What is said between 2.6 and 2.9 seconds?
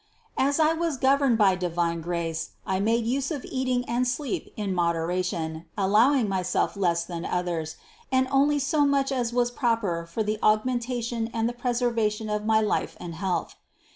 I